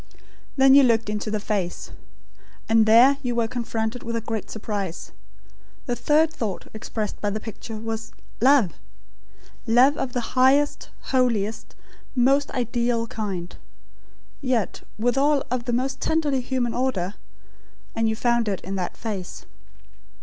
[0.57, 1.91] Then you looked into the face.
[2.67, 5.11] And there you were confronted with a great surprise.
[5.85, 8.11] The third thought expressed by the picture was
[8.41, 8.79] Love
[9.67, 11.75] love, of the highest, holiest,
[12.15, 13.55] most ideal, kind;
[14.41, 17.13] yet, withal, of the most tenderly human order;
[17.95, 19.45] and you found it in that face.